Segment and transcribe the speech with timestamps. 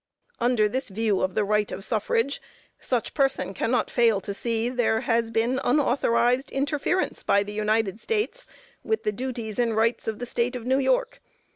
[0.39, 2.41] Under this view of the right of suffrage
[2.79, 8.47] such person cannot fail to see there has been unauthorized interference by the United States,
[8.83, 11.21] with the duties and rights of the State of New York.